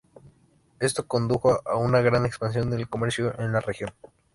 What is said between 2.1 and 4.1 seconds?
expansión del comercio en la región.